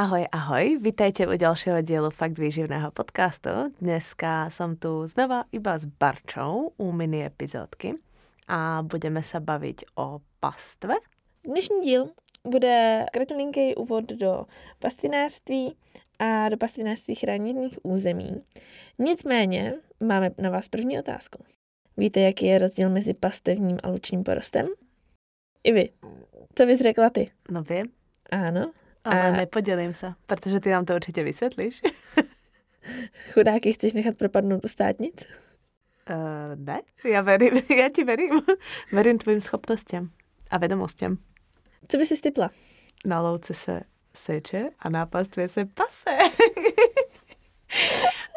Ahoj, 0.00 0.24
ahoj, 0.32 0.80
vítajte 0.80 1.28
u 1.28 1.36
ďalšieho 1.36 1.84
dielu 1.84 2.08
Fakt 2.08 2.40
výživného 2.40 2.88
podcastu. 2.88 3.68
Dneska 3.84 4.48
som 4.48 4.72
tu 4.72 5.04
znova 5.04 5.44
iba 5.52 5.76
s 5.76 5.84
Barčou 5.84 6.72
u 6.80 6.86
mini 6.88 7.20
epizódky 7.28 8.00
a 8.48 8.80
budeme 8.80 9.20
sa 9.20 9.44
baviť 9.44 9.92
o 10.00 10.24
pastve. 10.40 10.96
Dnešní 11.44 11.84
díl 11.84 12.16
bude 12.48 13.06
kratulinký 13.12 13.76
úvod 13.76 14.08
do 14.16 14.48
pastvinářství 14.78 15.76
a 16.16 16.48
do 16.48 16.56
pastvinářství 16.56 17.14
chráněných 17.14 17.78
území. 17.84 18.40
Nicméně 18.98 19.74
máme 20.00 20.30
na 20.40 20.50
vás 20.50 20.68
první 20.68 20.98
otázku. 20.98 21.44
Víte, 21.96 22.20
jaký 22.20 22.46
je 22.46 22.58
rozdíl 22.58 22.88
mezi 22.88 23.14
pastevním 23.14 23.76
a 23.82 23.88
lučním 23.88 24.24
porostem? 24.24 24.66
I 25.64 25.72
vy. 25.72 25.90
Co 26.54 26.66
bys 26.66 26.80
řekla 26.80 27.10
ty? 27.10 27.26
No 27.50 27.62
vím, 27.62 27.92
Ano. 28.30 28.72
Ale 29.04 29.28
A- 29.28 29.32
nepodělím 29.36 29.94
se, 29.94 30.12
protože 30.26 30.60
ty 30.60 30.70
nám 30.70 30.84
to 30.84 30.94
určitě 30.94 31.22
vysvětlíš. 31.24 31.80
Chudáky 33.32 33.72
chceš 33.72 33.92
nechat 33.92 34.16
propadnout 34.16 34.62
do 34.62 34.68
státnic? 34.68 35.26
Uh, 36.10 36.56
ne, 36.56 36.80
já 37.04 37.20
verím, 37.20 37.52
já 37.78 37.88
ti 37.88 38.04
verím. 38.04 38.40
Verím 38.92 39.18
tvým 39.18 39.40
schopnostem 39.40 40.10
a 40.50 40.58
vedomostem. 40.58 41.16
Co 41.88 41.96
by 41.98 42.06
si 42.06 42.16
stipla? 42.16 42.50
Na 43.06 43.20
louce 43.20 43.54
se 43.54 43.80
seče 44.14 44.70
a 44.78 44.88
na 44.88 45.06
pastvě 45.06 45.48
se 45.48 45.64
pase. 45.64 46.10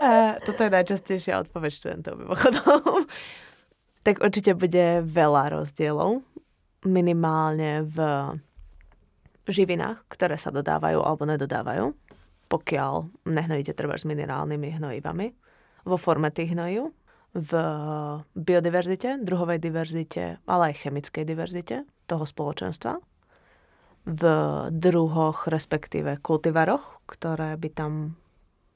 a 0.01 0.33
toto 0.45 0.63
je 0.63 0.69
najčastejšia 0.69 1.39
odpoveď 1.41 1.71
študentov 1.73 2.13
mimochodom. 2.21 3.09
tak 4.03 4.19
určite 4.21 4.53
bude 4.53 5.01
veľa 5.01 5.57
rozdielov. 5.57 6.21
Minimálne 6.85 7.81
v 7.87 7.97
živinách, 9.47 10.07
ktoré 10.07 10.39
sa 10.39 10.53
dodávajú 10.53 11.03
alebo 11.03 11.23
nedodávajú. 11.27 11.95
Pokiaľ 12.47 13.25
nehnojíte 13.27 13.73
treba 13.73 13.97
s 13.97 14.05
minerálnymi 14.05 14.79
hnojivami 14.79 15.27
vo 15.83 15.97
forme 15.97 16.29
tých 16.29 16.53
hnojív. 16.53 16.93
V 17.33 17.51
biodiverzite, 18.37 19.25
druhovej 19.25 19.57
diverzite, 19.57 20.37
ale 20.45 20.69
aj 20.69 20.85
chemickej 20.85 21.25
diverzite 21.25 21.81
toho 22.05 22.29
spoločenstva 22.29 23.01
v 24.05 24.23
druhoch, 24.69 25.47
respektíve 25.49 26.19
kultivaroch, 26.21 27.01
ktoré 27.09 27.55
by 27.55 27.69
tam 27.71 27.91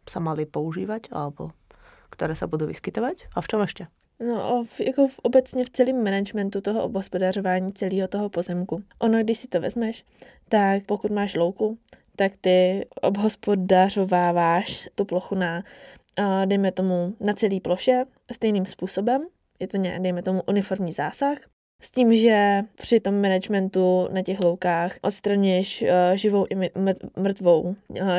sa 0.07 0.23
mali 0.23 0.47
používať 0.47 1.11
alebo 1.11 1.51
ktoré 2.09 2.33
sa 2.33 2.47
budú 2.47 2.65
vyskytovať. 2.71 3.29
A 3.35 3.43
v 3.43 3.49
čom 3.51 3.61
ešte? 3.61 3.91
No, 4.19 4.63
v, 4.63 4.79
jako 4.79 5.07
v, 5.07 5.19
obecně 5.23 5.65
v 5.65 5.69
celém 5.69 6.03
managementu 6.03 6.61
toho 6.61 6.83
obhospodařování 6.83 7.73
celého 7.73 8.07
toho 8.07 8.29
pozemku. 8.29 8.83
Ono, 8.99 9.23
když 9.23 9.37
si 9.37 9.47
to 9.47 9.61
vezmeš, 9.61 10.05
tak 10.49 10.85
pokud 10.85 11.11
máš 11.11 11.35
louku, 11.35 11.77
tak 12.15 12.31
ty 12.41 12.87
obhospodařováváš 13.01 14.89
tu 14.95 15.05
plochu 15.05 15.35
na, 15.35 15.63
dejme 16.45 16.71
tomu, 16.71 17.15
na 17.19 17.33
celé 17.33 17.59
ploše 17.59 18.03
stejným 18.31 18.65
způsobem. 18.65 19.27
Je 19.59 19.67
to, 19.67 19.77
dejme 19.77 20.23
tomu, 20.23 20.41
uniformní 20.47 20.91
zásah. 20.91 21.37
S 21.81 21.91
tím, 21.91 22.15
že 22.15 22.61
při 22.75 22.99
tom 22.99 23.21
managementu 23.21 24.07
na 24.11 24.21
těch 24.21 24.39
loukách 24.39 24.91
odstraňuješ 25.01 25.81
uh, 25.81 25.87
živou 26.15 26.45
i 26.49 26.55
mrtvou 27.17 27.61
uh, 27.61 27.75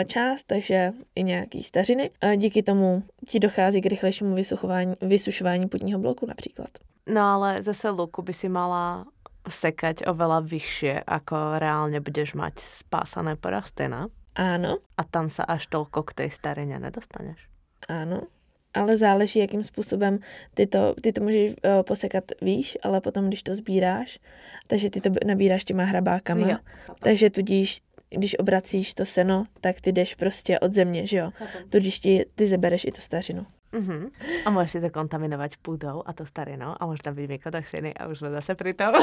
část, 0.07 0.43
takže 0.47 0.93
i 1.15 1.25
nějaký 1.25 1.63
stařiny. 1.63 2.11
Uh, 2.25 2.33
díky 2.33 2.63
tomu 2.63 3.03
ti 3.29 3.41
dochází 3.41 3.81
k 3.81 3.87
rychlejšímu 3.87 4.35
vysuchování, 4.35 4.95
vysušování 5.01 5.69
půdního 5.69 5.99
bloku 5.99 6.27
například. 6.27 6.69
No 7.09 7.21
ale 7.23 7.63
zase 7.63 7.91
luku 7.91 8.23
by 8.23 8.33
si 8.33 8.49
mala 8.49 9.05
sekať 9.49 10.05
oveľa 10.05 10.45
vyššie, 10.45 11.09
ako 11.09 11.57
reálne 11.57 12.05
budeš 12.05 12.37
mať 12.37 12.61
spásané 12.61 13.41
porasty, 13.41 13.89
ne? 13.89 14.13
Ano, 14.37 14.79
A 14.95 15.03
tam 15.03 15.33
sa 15.33 15.43
až 15.49 15.67
toľko 15.73 16.05
k 16.05 16.15
tej 16.15 16.31
starine 16.31 16.77
nedostaneš. 16.79 17.49
ano. 17.89 18.29
Ale 18.75 18.97
záleží, 18.97 19.39
jakým 19.39 19.63
způsobem 19.63 20.19
ty 20.55 20.67
to, 20.67 20.95
ty 21.03 21.13
to 21.13 21.21
můžeš 21.21 21.51
uh, 21.51 21.83
posekat 21.83 22.25
výš, 22.43 22.79
ale 22.83 23.01
potom, 23.01 23.27
když 23.29 23.43
to 23.43 23.55
sbíráš, 23.55 24.19
takže 24.67 24.91
ty 24.91 25.01
to 25.01 25.11
nabíráš 25.27 25.65
těma 25.65 25.85
hrabákama. 25.85 26.49
Jo. 26.49 26.57
Takže 27.01 27.31
tudíž, 27.31 27.81
když 28.11 28.39
obracíš 28.39 28.95
to 28.95 29.07
seno, 29.07 29.45
tak 29.61 29.81
ty 29.81 29.93
jdeš 29.93 30.15
prostě 30.15 30.59
od 30.59 30.73
země, 30.73 31.07
že 31.07 31.19
jo? 31.19 31.31
Tudíž 31.69 31.99
ti, 31.99 32.25
ty 32.35 32.47
zebereš 32.47 32.85
i 32.85 32.93
tu 32.93 33.01
stařinu. 33.01 33.47
Uh-huh. 33.69 34.09
A 34.45 34.49
môžeš 34.49 34.81
si 34.81 34.81
to 34.81 34.89
kontaminovať 34.89 35.61
púdou 35.61 36.01
a 36.01 36.17
to 36.17 36.25
starinou 36.25 36.73
a 36.73 36.83
môže 36.89 37.05
tam 37.05 37.13
byť 37.13 37.29
mykotoxiny 37.29 37.93
a 37.93 38.09
už 38.09 38.25
sme 38.25 38.33
zase 38.33 38.57
pri 38.57 38.73
tom. 38.73 38.97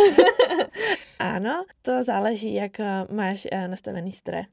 Ano, 1.16 1.64
to 1.82 2.04
záleží, 2.04 2.54
jak 2.54 2.80
eh, 2.80 3.08
máš 3.08 3.48
eh, 3.48 3.68
nastavený 3.68 4.12
stroje. 4.12 4.46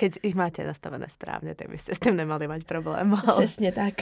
Keď 0.00 0.24
ich 0.24 0.32
máte 0.32 0.64
nastavené 0.64 1.12
správne, 1.12 1.52
tak 1.52 1.68
by 1.68 1.76
ste 1.76 1.92
s 1.92 2.00
tým 2.00 2.16
nemali 2.16 2.48
mať 2.48 2.64
problém. 2.64 3.12
Ale... 3.12 3.44
Přesně 3.44 3.72
tak. 3.72 3.94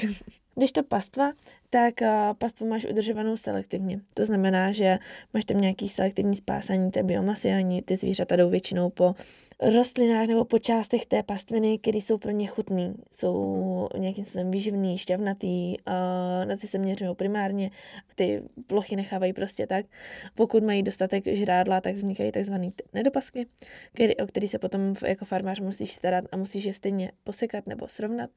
Když 0.55 0.73
to 0.73 0.83
pastva, 0.83 1.35
tak 1.71 2.03
eh, 2.03 2.35
pastvu 2.39 2.67
máš 2.67 2.85
udržovanou 2.85 3.37
selektivně. 3.37 4.01
To 4.15 4.25
znamená, 4.25 4.73
že 4.73 4.99
máš 5.35 5.45
tam 5.45 5.61
nějaký 5.61 5.89
selektivní 5.89 6.37
spásání 6.37 6.91
té 6.91 7.03
biomasy, 7.03 7.49
oni 7.49 7.83
ty 7.83 7.97
zvířata 7.97 8.37
jdou 8.37 8.51
většinou 8.51 8.91
po 8.91 9.15
rostlinách 9.61 10.27
nebo 10.27 10.45
po 10.45 10.59
částech 10.59 11.07
té 11.07 11.23
pastviny, 11.23 11.79
které 11.79 11.99
jsou 11.99 12.19
pro 12.19 12.31
ně 12.31 12.47
chutný. 12.47 12.95
Jsou 13.13 13.89
nějakým 13.99 14.25
způsobem 14.25 14.51
výživný, 14.51 14.99
šťavnatý, 14.99 15.77
eh, 15.79 16.47
na 16.47 16.57
ty 16.57 16.67
se 16.67 16.79
měřují 16.79 17.15
primárně, 17.15 17.71
ty 18.15 18.43
plochy 18.67 18.97
nechávají 18.97 19.33
prostě 19.33 19.67
tak. 19.67 19.87
Pokud 20.35 20.63
mají 20.63 20.83
dostatek 20.83 21.25
žrádla, 21.27 21.81
tak 21.81 21.95
vznikají 21.95 22.33
takzvané 22.33 22.71
nedopasky, 22.93 23.47
který, 23.93 24.17
o 24.17 24.27
který 24.27 24.49
se 24.49 24.59
potom 24.59 24.95
jako 25.07 25.25
farmář 25.25 25.61
musíš 25.61 25.93
starat 25.93 26.25
a 26.33 26.37
musíš 26.37 26.65
je 26.65 26.75
stejně 26.75 27.13
posekat 27.25 27.67
nebo 27.67 27.89
srovnat, 27.89 28.31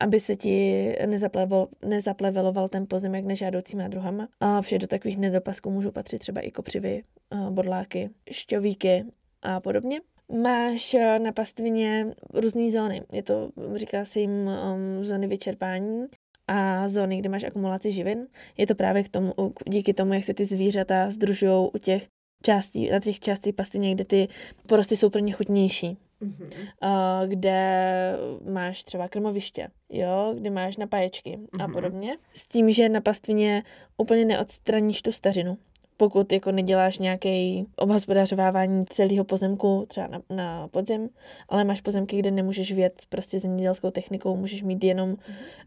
aby 0.00 0.20
se 0.20 0.36
ti 0.36 0.96
nezaplevo, 1.06 1.68
nezapleveloval 1.86 2.68
ten 2.70 2.86
pozemek 2.86 3.24
nežádoucíma 3.24 3.88
druhama. 3.88 4.28
A 4.40 4.62
vše 4.62 4.78
do 4.78 4.86
takových 4.86 5.18
nedopasků 5.18 5.70
můžou 5.70 5.90
patřit 5.90 6.18
třeba 6.18 6.40
i 6.40 6.50
kopřivy, 6.50 7.02
bodláky, 7.50 8.10
šťovíky 8.30 9.04
a 9.42 9.60
podobně. 9.60 10.00
Máš 10.42 10.94
eh, 10.94 11.18
na 11.18 11.32
pastvině 11.32 12.06
různé 12.34 12.70
zóny. 12.70 13.02
Je 13.12 13.22
to, 13.22 13.50
říká 13.74 14.04
se 14.04 14.20
jim 14.20 14.30
um, 14.30 15.04
zóny 15.04 15.26
vyčerpání 15.26 16.06
a 16.48 16.88
zóny, 16.88 17.18
kde 17.18 17.28
máš 17.28 17.44
akumulaci 17.44 17.92
živin. 17.92 18.26
Je 18.56 18.66
to 18.66 18.74
právě 18.74 19.02
k 19.02 19.08
tomu, 19.08 19.34
díky 19.66 19.94
tomu, 19.94 20.14
jak 20.14 20.24
se 20.24 20.34
ty 20.34 20.44
zvířata 20.44 21.10
združují 21.10 21.68
u 21.74 21.78
těch 21.78 22.08
částí, 22.42 22.90
na 22.90 23.00
těch 23.00 23.20
částí 23.20 23.52
pastvině, 23.52 23.94
kde 23.94 24.04
ty 24.04 24.28
porosty 24.66 24.96
jsou 24.96 25.10
pro 25.10 25.20
ně 25.20 25.32
chutnější. 25.32 25.96
Mm-hmm. 26.22 26.68
Uh, 26.82 27.28
kde 27.28 28.16
máš 28.50 28.84
třeba 28.84 29.08
krmoviště, 29.08 29.68
jo, 29.90 30.34
kde 30.38 30.50
máš 30.50 30.76
napáječky 30.76 31.38
a 31.60 31.62
Mhm. 31.64 31.72
podobně. 31.72 32.16
S 32.34 32.48
tím, 32.48 32.70
že 32.72 32.88
na 32.88 33.00
pastvině 33.00 33.62
úplně 33.96 34.24
neodstraníš 34.24 35.02
tu 35.02 35.12
stařinu. 35.12 35.58
Pokud 35.96 36.32
jako 36.32 36.52
neděláš 36.52 36.98
nějaký 36.98 37.66
obhospodařovávání 37.76 38.86
celého 38.86 39.24
pozemku 39.24 39.84
třeba 39.88 40.06
na, 40.06 40.20
na 40.30 40.68
podzem, 40.68 41.08
ale 41.48 41.64
máš 41.64 41.80
pozemky, 41.80 42.18
kde 42.18 42.30
nemůžeš 42.30 42.72
vět 42.72 43.02
prostě 43.08 43.38
zemědělskou 43.38 43.90
technikou, 43.90 44.36
můžeš 44.36 44.62
mít 44.62 44.84
jenom, 44.84 45.16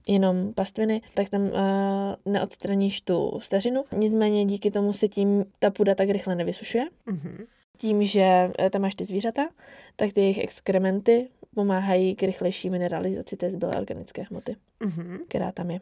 jenom 0.07 0.53
pastviny, 0.53 1.01
tak 1.13 1.29
tam 1.29 1.41
uh, 1.41 1.51
neodstraníš 2.25 3.01
tu 3.01 3.39
stařinu. 3.41 3.83
Nicméně 3.97 4.45
díky 4.45 4.71
tomu 4.71 4.93
se 4.93 5.07
tím 5.07 5.45
ta 5.59 5.71
půda 5.71 5.95
tak 5.95 6.09
rychle 6.09 6.35
nevysušuje 6.35 6.83
Mm-hmm. 7.07 7.45
Tím, 7.83 7.99
že 8.07 8.23
eh, 8.55 8.69
tam 8.71 8.81
máš 8.87 8.95
ty 8.95 9.03
zvířata, 9.05 9.51
tak 9.99 10.13
ty 10.15 10.21
jejich 10.21 10.39
exkrementy 10.39 11.27
pomáhají 11.55 12.15
k 12.15 12.23
rychlejší 12.23 12.69
mineralizaci 12.71 13.35
té 13.37 13.51
zbylé 13.51 13.71
organické 13.75 14.23
hmoty, 14.31 14.55
Mm-hmm. 14.79 15.19
která 15.27 15.51
tam 15.51 15.71
je. 15.71 15.79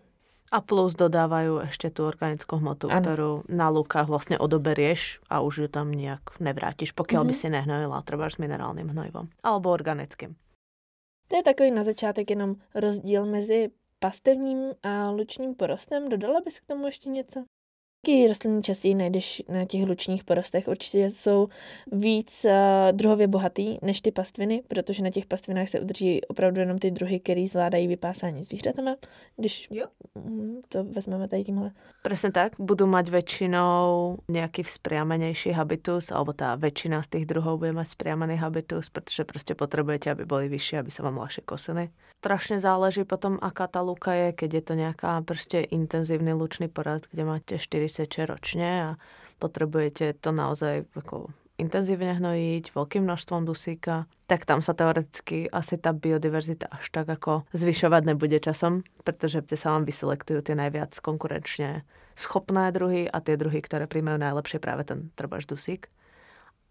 A 0.51 0.59
plus 0.59 1.00
dodávajú 1.00 1.63
ešte 1.63 1.88
tú 1.95 2.03
organickú 2.03 2.59
hmotu, 2.59 2.92
Áno. 2.92 3.00
ktorú 3.00 3.31
na 3.48 3.71
lukách 3.71 4.12
vlastne 4.12 4.36
odoberieš 4.36 5.24
a 5.31 5.39
už 5.39 5.63
ju 5.63 5.68
tam 5.71 5.95
nejak 5.95 6.44
nevrátiš, 6.44 6.92
pokiaľ 6.92 7.24
by 7.24 7.33
Mhm. 7.33 7.39
si 7.39 7.48
nehnojila 7.48 8.04
treba 8.04 8.27
s 8.27 8.36
minerálnym 8.36 8.92
hnojivom. 8.92 9.31
Alebo 9.47 9.71
organickým. 9.71 10.36
To 11.31 11.33
je 11.39 11.44
takový 11.47 11.71
na 11.71 11.88
začátek 11.88 12.27
jenom 12.30 12.59
rozdíl 12.75 13.24
mezi 13.25 13.71
pastevním 14.04 14.75
a 14.83 15.07
lučním 15.15 15.56
porostem. 15.56 16.09
Dodala 16.12 16.42
bys 16.44 16.59
k 16.59 16.65
tomu 16.68 16.86
ještě 16.92 17.09
něco? 17.09 17.45
Jaký 18.07 18.27
rostliny 18.27 18.62
častěji 18.62 18.95
najdeš 18.95 19.44
na 19.50 19.65
těch 19.65 19.83
lučních 19.83 20.24
porostech? 20.24 20.68
Určitě 20.68 21.12
jsou 21.12 21.48
víc 21.92 22.45
uh, 22.45 22.51
druhově 22.92 23.27
bohatý 23.27 23.77
než 23.81 24.01
ty 24.01 24.12
pastviny, 24.12 24.63
protože 24.68 25.03
na 25.03 25.09
těch 25.09 25.25
pastvinách 25.25 25.69
se 25.69 25.80
udrží 25.80 26.25
opravdu 26.25 26.59
jenom 26.59 26.80
ty 26.80 26.92
druhy, 26.92 27.19
které 27.19 27.48
zvládají 27.48 27.88
vypásání 27.88 28.44
zvířatama. 28.44 28.95
Když 29.38 29.68
Jo. 29.71 29.86
mm, 30.15 30.62
to 30.69 30.83
vezmeme 30.83 31.27
tady 31.27 31.44
tímhle. 31.44 31.71
Presne 32.01 32.33
tak, 32.33 32.57
budú 32.57 32.89
mať 32.89 33.13
väčšinou 33.13 34.18
nejaký 34.25 34.65
vzpriamenejší 34.65 35.54
habitus, 35.54 36.09
alebo 36.09 36.33
tá 36.33 36.57
väčšina 36.57 37.06
z 37.06 37.07
tých 37.13 37.25
druhov 37.30 37.62
bude 37.62 37.77
mať 37.77 37.94
vzpriamený 37.94 38.42
habitus, 38.42 38.89
pretože 38.89 39.21
proste 39.21 39.54
potrebujete, 39.54 40.09
aby 40.09 40.25
boli 40.25 40.50
vyššie, 40.50 40.81
aby 40.81 40.89
sa 40.89 41.06
vám 41.06 41.21
ľahšie 41.21 41.45
kosili. 41.45 41.94
Strašne 42.25 42.57
záleží 42.57 43.06
potom, 43.06 43.38
aká 43.38 43.69
tá 43.69 43.86
luka 43.86 44.18
je, 44.18 44.33
keď 44.33 44.50
je 44.50 44.63
to 44.65 44.74
nejaká 44.74 45.21
proste 45.21 45.62
intenzívny 45.69 46.33
lučný 46.33 46.74
porast, 46.74 47.06
kde 47.13 47.21
máte 47.21 47.54
4 47.62 47.91
seče 47.92 48.24
ročne 48.32 48.70
a 48.80 48.90
potrebujete 49.44 50.16
to 50.24 50.32
naozaj 50.32 50.88
ako 50.96 51.36
intenzívne 51.62 52.18
hnojiť 52.18 52.74
veľkým 52.74 53.06
množstvom 53.06 53.46
dusíka, 53.46 54.10
tak 54.26 54.50
tam 54.50 54.66
sa 54.66 54.74
teoreticky 54.74 55.46
asi 55.54 55.78
tá 55.78 55.94
biodiverzita 55.94 56.74
až 56.74 56.90
tak 56.90 57.06
ako 57.06 57.46
zvyšovať 57.54 58.02
nebude 58.10 58.42
časom, 58.42 58.82
pretože 59.06 59.46
sa 59.54 59.78
vám 59.78 59.86
vyselektujú 59.86 60.42
tie 60.42 60.56
najviac 60.58 60.98
konkurenčne 60.98 61.86
schopné 62.18 62.74
druhy 62.74 63.06
a 63.06 63.22
tie 63.22 63.38
druhy, 63.38 63.62
ktoré 63.62 63.86
príjmajú 63.86 64.18
najlepšie 64.18 64.58
práve 64.58 64.90
ten 64.90 65.14
trbaš 65.14 65.46
dusík. 65.46 65.94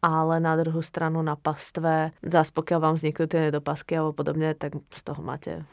Ale 0.01 0.41
na 0.41 0.57
druhou 0.57 0.81
stranu 0.81 1.21
na 1.21 1.37
pastve, 1.37 2.17
zás 2.25 2.49
pokiaľ 2.51 2.79
vám 2.81 2.95
vzniknú 2.97 3.25
tie 3.29 3.41
nedopasky 3.53 4.01
alebo 4.01 4.17
podobne, 4.17 4.57
tak 4.57 4.81
z 4.81 5.03
toho 5.05 5.21
máte 5.21 5.69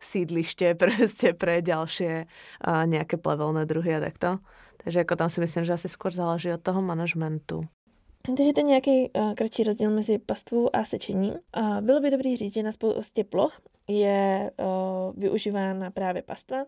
sídliště 0.00 0.74
prostě 0.78 1.32
pre 1.32 1.62
ďalšie 1.62 2.26
a 2.60 2.86
nejaké 2.86 3.16
plevelné 3.16 3.66
druhy 3.66 3.94
a 3.96 4.00
takto. 4.00 4.38
Takže 4.84 4.98
jako 4.98 5.16
tam 5.16 5.30
si 5.30 5.40
myslím, 5.40 5.64
že 5.64 5.72
asi 5.72 5.88
skôr 5.88 6.12
záleží 6.12 6.52
od 6.52 6.62
toho 6.62 6.82
managementu. 6.82 7.64
Takže 8.36 8.52
to 8.52 8.60
je 8.60 8.64
nějaký 8.64 9.10
uh, 9.10 9.34
kratší 9.34 9.64
rozdíl 9.64 9.90
mezi 9.90 10.18
pastvou 10.18 10.76
a 10.76 10.84
sečením. 10.84 11.34
Uh, 11.56 11.80
bylo 11.80 12.00
by 12.00 12.10
dobrý 12.10 12.36
říct, 12.36 12.54
že 12.54 12.62
na 12.62 12.72
spoustě 12.72 13.24
ploch 13.24 13.60
je 13.88 14.50
uh, 14.58 15.20
využívána 15.20 15.90
právě 15.90 16.22
pastva. 16.22 16.64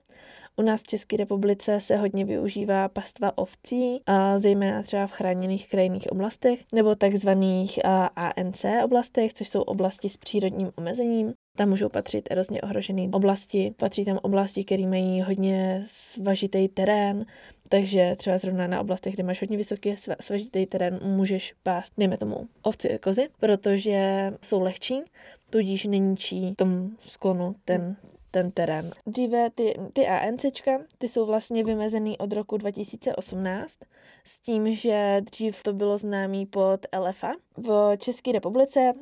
U 0.56 0.62
nás 0.62 0.82
v 0.82 0.86
České 0.86 1.16
republice 1.16 1.80
se 1.80 1.96
hodně 1.96 2.24
využívá 2.24 2.88
pastva 2.88 3.38
ovcí, 3.38 4.02
a 4.06 4.38
zejména 4.38 4.82
třeba 4.82 5.06
v 5.06 5.12
chráněných 5.12 5.70
krajinných 5.70 6.12
oblastech 6.12 6.60
nebo 6.72 6.94
takzvaných 6.94 7.78
ANC 8.16 8.64
oblastech, 8.84 9.32
což 9.32 9.48
jsou 9.48 9.62
oblasti 9.62 10.08
s 10.08 10.16
přírodním 10.16 10.70
omezením. 10.76 11.34
Tam 11.60 11.68
můžou 11.68 11.88
patřit 11.88 12.28
erozně 12.30 12.62
ohrožené 12.62 13.08
oblasti, 13.12 13.74
patří 13.78 14.04
tam 14.04 14.18
oblasti, 14.22 14.64
které 14.64 14.86
mají 14.86 15.22
hodně 15.22 15.82
svažitý 15.86 16.68
terén, 16.68 17.26
takže 17.68 18.14
třeba 18.16 18.38
zrovna 18.38 18.66
na 18.66 18.80
oblastech, 18.80 19.14
kde 19.14 19.22
máš 19.22 19.40
hodně 19.40 19.56
vysoký 19.56 19.94
svažitý 20.20 20.66
terén, 20.66 21.00
můžeš 21.02 21.54
pást, 21.62 21.92
dejme 21.98 22.16
tomu, 22.16 22.48
ovci 22.62 22.94
a 22.94 22.98
kozy, 22.98 23.28
protože 23.40 24.32
jsou 24.42 24.60
lehčí, 24.60 25.02
tudíž 25.50 25.84
neníčí 25.84 26.54
tom 26.54 26.90
sklonu 27.06 27.54
ten 27.64 27.96
ten 28.30 28.50
terén. 28.50 28.90
Dříve 29.06 29.50
ty, 29.50 29.74
ty 29.92 30.06
ANCčka, 30.06 30.80
ty 30.98 31.08
jsou 31.08 31.26
vlastně 31.26 31.64
vymezený 31.64 32.18
od 32.18 32.32
roku 32.32 32.56
2018 32.56 33.78
s 34.24 34.40
tím, 34.40 34.74
že 34.74 35.20
dřív 35.30 35.62
to 35.62 35.72
bylo 35.72 35.98
známý 35.98 36.46
pod 36.46 36.86
LFA. 36.98 37.32
V 37.56 37.96
České 37.96 38.32
republice 38.32 38.92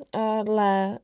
dle 0.42 0.98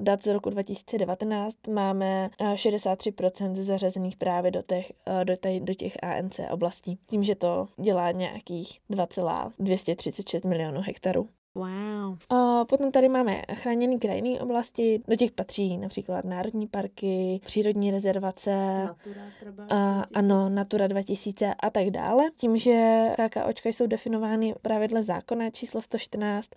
dat 0.00 0.22
z 0.22 0.26
roku 0.26 0.50
2019 0.50 1.66
máme 1.68 2.30
63% 2.54 3.54
zařazených 3.54 4.16
právě 4.16 4.50
do 4.50 4.62
těch, 4.62 4.92
do, 5.24 5.36
těch, 5.36 5.60
do 5.60 5.74
těch 5.74 5.96
ANC 6.02 6.40
oblastí. 6.50 6.98
Tím, 7.06 7.22
že 7.22 7.34
to 7.34 7.68
dělá 7.76 8.10
nějakých 8.10 8.80
2,236 8.90 10.44
milionů 10.44 10.80
hektarů. 10.80 11.28
Wow. 11.56 12.16
A 12.30 12.64
potom 12.64 12.92
tady 12.92 13.08
máme 13.08 13.42
chráněné 13.52 13.98
krajinné 13.98 14.40
oblasti, 14.40 15.02
do 15.08 15.16
těch 15.16 15.32
patří 15.32 15.76
například 15.76 16.24
národní 16.24 16.66
parky, 16.66 17.40
přírodní 17.44 17.90
rezervace, 17.90 18.50
Natura 18.84 19.22
třeba 19.40 19.66
a, 19.70 20.04
ano, 20.14 20.48
Natura 20.48 20.86
2000 20.86 21.54
a 21.60 21.70
tak 21.70 21.90
dále. 21.90 22.22
Tím, 22.36 22.56
že 22.56 23.08
KKOčka 23.16 23.68
jsou 23.68 23.86
definovány 23.86 24.54
právě 24.62 24.88
dle 24.88 25.02
zákona 25.02 25.50
číslo 25.50 25.82
114 25.82 26.50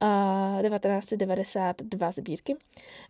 a 0.00 0.58
1992 0.62 2.10
sbírky. 2.10 2.56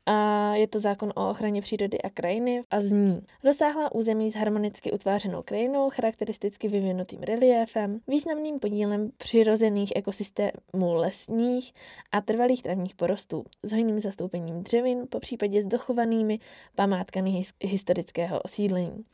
A 0.07 0.51
je 0.55 0.67
to 0.69 0.81
zákon 0.81 1.13
o 1.17 1.31
ochraně 1.31 1.63
přírody 1.63 2.03
a 2.03 2.11
krajiny 2.11 2.63
a 2.71 2.81
zní. 2.81 3.21
Rozsáhlá 3.45 3.93
území 3.93 4.31
s 4.31 4.35
harmonicky 4.35 4.93
utvářenou 4.93 5.43
krajinou, 5.43 5.91
charakteristicky 5.91 6.69
vyvinutým 6.69 7.23
reliéfem, 7.23 8.01
významným 8.09 8.59
podílem 8.61 9.11
přirozených 9.17 9.93
ekosystémů 9.97 10.95
lesní 10.95 11.34
lesních 11.35 11.75
a 12.13 12.21
trvalých 12.21 12.63
travních 12.63 12.95
porostů 12.95 13.45
s 13.63 13.73
hojným 13.73 14.01
zastoupením 14.01 14.63
dřevin, 14.63 15.07
po 15.11 15.21
případě 15.21 15.63
s 15.63 15.67
dochovanými 15.67 16.39
památkami 16.75 17.43
historického 17.61 18.41
osídlení. 18.41 19.05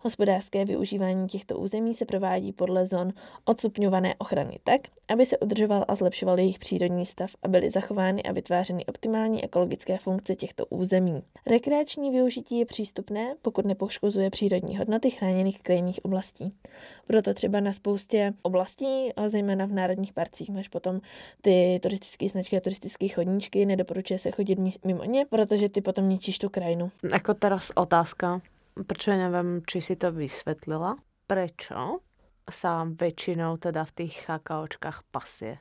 Hospodářské 0.00 0.64
využívání 0.64 1.28
těchto 1.28 1.58
území 1.58 1.94
se 1.94 2.04
provádí 2.04 2.52
podle 2.52 2.86
zón 2.86 3.12
odstupňované 3.44 4.14
ochrany 4.18 4.58
tak, 4.64 4.80
aby 5.08 5.26
se 5.26 5.38
udržoval 5.38 5.84
a 5.88 5.94
zlepšoval 5.94 6.38
jejich 6.38 6.58
přírodní 6.58 7.06
stav 7.06 7.30
a 7.42 7.48
byly 7.48 7.70
zachovány 7.70 8.22
a 8.22 8.32
vytvářeny 8.32 8.86
optimální 8.86 9.44
ekologické 9.44 9.98
funkce 9.98 10.34
těchto 10.34 10.66
území. 10.66 11.22
Rekreační 11.46 12.10
využití 12.10 12.58
je 12.58 12.66
přístupné, 12.66 13.34
pokud 13.42 13.64
nepoškozuje 13.64 14.30
přírodní 14.30 14.76
hodnoty 14.76 15.10
chráněných 15.10 15.62
krajinných 15.62 16.04
oblastí. 16.04 16.52
Proto 17.06 17.34
třeba 17.34 17.60
na 17.60 17.72
spoustě 17.72 18.32
oblastí, 18.42 19.10
zejména 19.26 19.66
v 19.66 19.72
národních 19.72 20.12
parcích, 20.12 20.50
máš 20.50 20.68
potom 20.68 21.00
ty 21.42 21.80
turistické 21.82 22.28
značky 22.28 22.56
a 22.56 22.60
turistické 22.60 23.08
chodníčky, 23.08 23.66
nedoporučuje 23.66 24.18
se 24.18 24.30
chodit 24.30 24.58
mimo 24.84 25.04
ně, 25.04 25.26
protože 25.26 25.68
ty 25.68 25.80
potom 25.80 26.08
ničíš 26.08 26.38
tu 26.38 26.48
krajinu. 26.48 26.90
Jako 27.12 27.34
teraz 27.34 27.72
otázka, 27.74 28.40
prečo 28.84 29.16
neviem, 29.16 29.64
či 29.64 29.80
si 29.80 29.96
to 29.96 30.12
vysvetlila, 30.12 31.00
prečo 31.24 32.04
sa 32.44 32.84
väčšinou 32.84 33.56
teda 33.56 33.88
v 33.88 33.92
tých 34.04 34.28
chakaočkách 34.28 35.08
pasie? 35.08 35.58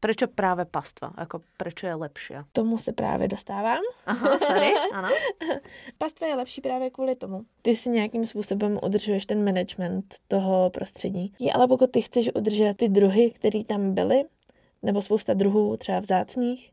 Prečo 0.00 0.28
právě 0.28 0.64
pastva? 0.64 1.12
Jako 1.18 1.40
prečo 1.56 1.86
je 1.86 1.94
lepší? 1.94 2.34
Tomu 2.52 2.78
se 2.78 2.92
právě 2.92 3.28
dostávám. 3.28 3.78
Aha, 4.06 4.38
sorry, 4.38 4.72
ano. 4.92 5.08
Pastva 5.98 6.26
je 6.26 6.34
lepší 6.34 6.60
právě 6.60 6.90
kvůli 6.90 7.16
tomu. 7.16 7.42
Ty 7.62 7.76
si 7.76 7.90
nějakým 7.90 8.26
způsobem 8.26 8.78
udržuješ 8.82 9.26
ten 9.26 9.44
management 9.44 10.14
toho 10.28 10.70
prostředí. 10.70 11.32
Je, 11.38 11.52
ale 11.52 11.68
pokud 11.68 11.90
ty 11.90 12.02
chceš 12.02 12.30
udržet 12.34 12.76
ty 12.76 12.88
druhy, 12.88 13.30
které 13.30 13.64
tam 13.64 13.94
byly, 13.94 14.24
nebo 14.82 15.02
spousta 15.02 15.34
druhů 15.34 15.76
třeba 15.76 16.00
vzácných, 16.00 16.70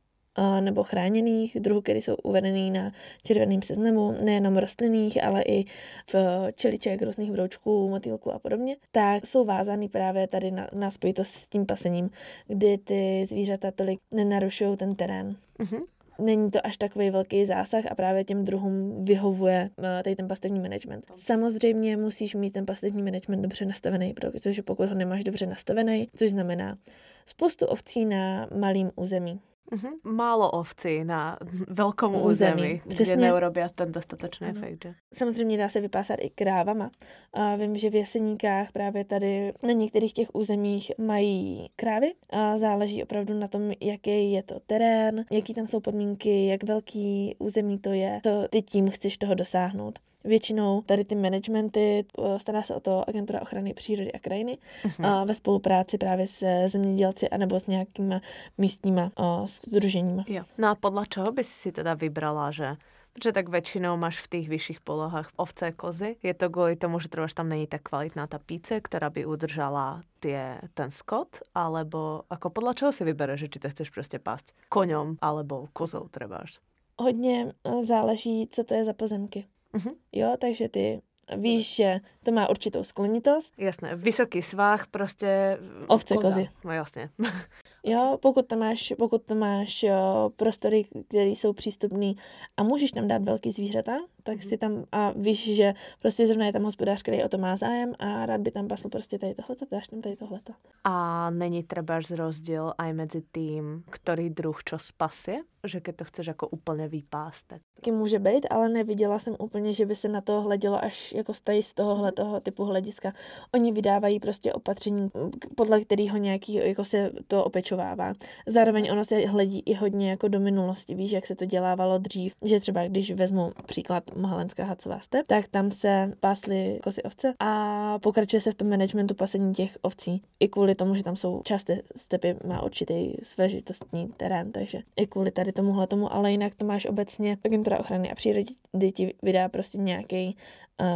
nebo 0.60 0.84
chráněných 0.84 1.60
druhů, 1.60 1.82
které 1.82 2.00
jsou 2.00 2.16
uvedený 2.16 2.72
na 2.72 2.92
červeném 3.24 3.62
seznamu, 3.62 4.16
nejenom 4.24 4.58
rostlinných, 4.58 5.24
ale 5.24 5.42
i 5.42 5.66
v 6.14 6.16
čeliček 6.56 7.02
různých 7.02 7.32
broučků, 7.32 7.90
motýlků 7.90 8.32
a 8.32 8.40
podobně, 8.40 8.76
tak 8.92 9.28
jsou 9.28 9.46
vázány 9.46 9.90
právě 9.90 10.28
tady 10.28 10.52
na, 10.52 10.68
na 10.74 10.92
spojitost 10.92 11.34
s 11.34 11.48
tím 11.48 11.66
pasením, 11.66 12.10
kdy 12.48 12.78
ty 12.78 13.26
zvířata 13.26 13.72
tolik 13.72 14.00
nenarušují 14.14 14.78
ten 14.78 14.96
terén. 14.96 15.36
Uh-huh 15.60 15.82
není 16.20 16.52
to 16.52 16.66
až 16.68 16.78
takový 16.78 17.10
velký 17.10 17.46
zásah 17.46 17.86
a 17.92 17.96
právě 17.96 18.24
těm 18.24 18.46
druhům 18.46 19.06
vyhovuje 19.06 19.70
eh, 19.78 20.04
tady 20.04 20.16
ten 20.16 20.28
pastevní 20.28 20.60
management. 20.60 21.06
Samozřejmě 21.16 21.98
musíš 21.98 22.36
mít 22.36 22.52
ten 22.52 22.66
pastevní 22.66 23.04
management 23.04 23.42
dobře 23.42 23.66
nastavený, 23.66 24.14
protože 24.14 24.64
pokud 24.64 24.90
ho 24.90 24.96
nemáš 24.96 25.24
dobře 25.24 25.46
nastavený, 25.46 26.08
což 26.16 26.32
znamená 26.32 26.78
spoustu 27.26 27.66
ovcí 27.66 28.06
na 28.06 28.48
malým 28.60 28.92
území, 28.96 29.42
Uh-huh. 29.72 29.90
Málo 30.04 30.52
ovcí 30.52 31.04
na 31.04 31.38
velkom 31.68 32.16
území, 32.16 32.62
území 32.62 32.82
kde 32.86 33.16
neurobí 33.16 33.62
ten 33.76 33.92
dostatečný 33.92 34.48
uh-huh. 34.48 34.58
efekt. 34.58 34.84
Že? 34.84 34.94
Samozřejmě 35.14 35.58
dá 35.58 35.70
se 35.70 35.82
vypásat 35.82 36.20
i 36.22 36.30
krávama. 36.30 36.92
A 37.34 37.56
vím, 37.56 37.78
že 37.78 37.90
v 37.90 37.96
Jeseníkách 37.96 38.72
právě 38.72 39.06
tady 39.06 39.52
na 39.64 39.72
některých 39.72 40.14
těch 40.14 40.36
územích 40.36 40.92
mají 40.98 41.70
krávy 41.76 42.14
a 42.30 42.58
záleží 42.58 43.04
opravdu 43.04 43.34
na 43.34 43.48
tom, 43.48 43.72
jaký 43.82 44.32
je 44.32 44.44
to 44.44 44.60
terén, 44.60 45.26
jaký 45.32 45.54
tam 45.54 45.68
jsou 45.68 45.80
podmínky, 45.80 46.48
jak 46.48 46.64
velký 46.64 47.36
území 47.40 47.80
to 47.80 47.90
je, 47.90 48.20
to 48.24 48.48
ty 48.48 48.62
tím 48.62 48.90
chceš 48.90 49.18
toho 49.18 49.36
dosáhnout. 49.36 50.00
Většinou 50.26 50.82
tady 50.82 51.06
ty 51.06 51.16
managementy, 51.16 52.06
eh, 52.20 52.40
stará 52.40 52.64
se 52.64 52.76
o 52.76 52.80
to 52.80 53.10
agentura 53.10 53.42
ochrany 53.42 53.74
přírody 53.74 54.12
a 54.12 54.20
krajiny 54.20 54.58
uh-huh. 54.84 55.08
a 55.08 55.24
ve 55.24 55.36
spolupráci 55.36 55.98
právě 55.98 56.28
se 56.28 56.64
zemědělci 56.68 57.30
anebo 57.30 57.60
s 57.60 57.68
nějakýma 57.68 58.22
místníma 58.58 59.12
združeníma. 59.46 60.24
Jo. 60.28 60.44
No 60.58 60.70
a 60.70 60.76
podle 60.76 61.08
čeho 61.08 61.32
bys 61.32 61.48
si 61.48 61.72
teda 61.72 61.94
vybrala, 61.94 62.52
že 62.52 62.76
Protože 63.16 63.32
tak 63.32 63.50
většinou 63.50 63.98
máš 63.98 64.22
v 64.22 64.28
těch 64.28 64.50
vyšších 64.50 64.82
polohách 64.82 65.30
ovce, 65.36 65.72
kozy. 65.72 66.16
Je 66.24 66.34
to 66.34 66.50
kvůli 66.50 66.76
tomu, 66.76 67.00
že 67.00 67.08
třeba 67.08 67.28
tam 67.34 67.50
není 67.50 67.68
tak 67.68 67.82
kvalitná 67.82 68.28
ta 68.28 68.40
píce, 68.40 68.82
která 68.82 69.10
by 69.10 69.26
udržala 69.26 70.02
tie, 70.20 70.62
ten 70.74 70.92
skot, 70.92 71.28
alebo 71.56 72.22
jako 72.32 72.50
podle 72.50 72.74
čeho 72.74 72.92
si 72.92 73.04
vybereš, 73.04 73.40
že 73.40 73.48
či 73.48 73.60
to 73.60 73.70
chceš 73.70 73.90
prostě 73.90 74.20
pást 74.20 74.54
koňom 74.70 75.18
alebo 75.22 75.68
kozou 75.74 76.08
trebáš? 76.08 76.60
Hodně 77.00 77.54
eh, 77.64 77.84
záleží, 77.84 78.48
co 78.52 78.64
to 78.64 78.74
je 78.74 78.86
za 78.86 78.94
pozemky. 78.94 79.46
Uh-huh. 79.76 79.96
Jo, 80.12 80.36
takže 80.40 80.70
ty 80.70 81.02
víš, 81.38 81.76
že 81.76 82.00
to 82.24 82.32
má 82.32 82.50
určitou 82.50 82.84
sklonitost. 82.84 83.54
Jasné, 83.58 83.96
vysoký 83.96 84.42
svah, 84.42 84.88
prostě 84.88 85.58
Ovce, 85.88 86.16
koza. 86.16 86.30
kozy. 86.30 86.50
No 86.66 86.72
jasně. 86.72 87.10
jo, 87.84 88.18
pokud 88.22 88.48
tam 88.48 88.60
máš, 88.60 88.94
pokud 88.98 89.24
tam 89.24 89.38
máš 89.38 89.84
jo, 89.84 90.32
prostory, 90.36 90.84
které 91.08 91.26
jsou 91.26 91.54
přístupné 91.54 92.14
a 92.58 92.64
můžeš 92.64 92.92
tam 92.92 93.08
dát 93.08 93.24
velký 93.24 93.52
zvířata, 93.52 93.98
tak 94.26 94.44
si 94.44 94.58
tam 94.58 94.86
a 94.92 95.12
víš, 95.16 95.56
že 95.56 95.74
prostě 96.00 96.28
zrovna 96.28 96.46
je 96.46 96.54
tam 96.54 96.64
hospodář, 96.64 97.02
který 97.02 97.24
o 97.24 97.30
to 97.30 97.38
má 97.38 97.56
zájem 97.56 97.94
a 98.00 98.26
rád 98.26 98.42
by 98.42 98.52
tam 98.52 98.68
pasl 98.68 98.90
prostě 98.90 99.20
tady 99.20 99.36
tohleto, 99.36 99.66
dáš 99.72 99.88
tam 99.88 100.02
tady 100.02 100.16
tohleto. 100.16 100.54
A 100.84 101.30
není 101.30 101.64
třeba 101.64 102.00
rozdíl 102.16 102.74
aj 102.78 102.94
mezi 102.94 103.22
tím, 103.34 103.84
který 103.90 104.30
druh 104.30 104.64
čo 104.64 104.80
spasie? 104.80 105.38
Že 105.66 105.80
keď 105.80 105.96
to 105.96 106.04
chceš 106.04 106.28
jako 106.28 106.48
úplně 106.48 106.88
vypást, 106.88 107.48
tak... 107.48 107.62
Taky 107.76 107.92
může 107.92 108.20
být, 108.20 108.48
ale 108.50 108.70
neviděla 108.70 109.20
jsem 109.20 109.36
úplně, 109.40 109.74
že 109.74 109.86
by 109.86 109.96
se 109.96 110.08
na 110.08 110.22
to 110.22 110.42
hledělo 110.42 110.84
až 110.84 111.14
jako 111.14 111.34
stají 111.34 111.64
z 111.64 111.74
tohohle 111.74 112.12
toho 112.12 112.40
typu 112.40 112.64
hlediska. 112.64 113.14
Oni 113.54 113.72
vydávají 113.72 114.20
prostě 114.20 114.54
opatření, 114.54 115.10
podle 115.56 115.82
kterého 115.82 116.18
nějaký 116.18 116.54
jako 116.54 116.86
se 116.86 117.12
to 117.28 117.44
opečovává. 117.44 118.14
Zároveň 118.48 118.92
ono 118.92 119.06
se 119.06 119.16
hledí 119.16 119.64
i 119.66 119.74
hodně 119.74 120.10
jako 120.10 120.28
do 120.28 120.40
minulosti. 120.40 120.96
Víš, 120.96 121.12
jak 121.12 121.26
se 121.26 121.36
to 121.36 121.46
dělávalo 121.46 121.98
dřív, 121.98 122.36
že 122.42 122.60
třeba 122.60 122.88
když 122.88 123.12
vezmu 123.12 123.52
příklad 123.66 124.15
Mohalenská 124.16 124.64
hacová 124.64 125.00
step, 125.00 125.28
tak 125.28 125.48
tam 125.48 125.72
se 125.72 126.14
pásly 126.20 126.80
kosy 126.84 127.04
ovce 127.04 127.34
a 127.40 128.00
pokračuje 128.00 128.42
se 128.42 128.52
v 128.52 128.56
tom 128.56 128.70
managementu 128.70 129.16
pasení 129.16 129.54
těch 129.54 129.78
ovcí. 129.82 130.22
I 130.40 130.48
kvůli 130.48 130.76
tomu, 130.76 130.96
že 130.96 131.04
tam 131.04 131.16
jsou 131.16 131.42
časté 131.44 131.82
stepy, 131.96 132.36
má 132.48 132.64
určitý 132.64 133.14
svěžitostní 133.24 134.08
terén, 134.08 134.52
takže 134.52 134.80
i 134.96 135.08
kvůli 135.08 135.32
tady 135.32 135.52
tomuhle 135.52 135.88
tomu, 135.88 136.14
ale 136.14 136.32
jinak 136.32 136.56
to 136.56 136.66
máš 136.66 136.86
obecně 136.86 137.38
agentura 137.46 137.80
ochrany 137.80 138.12
a 138.12 138.16
přírody 138.16 138.92
ti 138.94 139.14
vydá 139.24 139.50
prostě 139.50 139.78
nějaký 139.78 140.38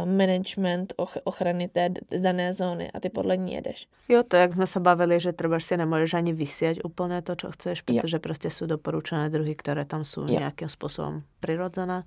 management 0.04 0.92
ochrany 1.24 1.68
té 1.68 1.88
dané 2.18 2.52
zóny 2.52 2.90
a 2.90 3.00
ty 3.00 3.10
podle 3.10 3.36
ní 3.36 3.52
jedeš. 3.52 3.88
Jo, 4.08 4.22
to 4.28 4.36
jak 4.36 4.52
jsme 4.52 4.66
se 4.66 4.80
bavili, 4.80 5.20
že 5.20 5.32
třeba 5.32 5.60
si 5.60 5.76
nemůžeš 5.76 6.14
ani 6.14 6.32
vysieť 6.32 6.80
úplně 6.84 7.22
to, 7.22 7.36
co 7.36 7.50
chceš, 7.50 7.80
protože 7.80 8.16
jo. 8.16 8.20
prostě 8.20 8.50
jsou 8.50 8.66
doporučené 8.66 9.30
druhy, 9.30 9.54
které 9.54 9.84
tam 9.84 10.04
jsou 10.04 10.20
jo. 10.20 10.38
nějakým 10.38 10.68
způsobem 10.68 11.22
přirozené, 11.40 12.02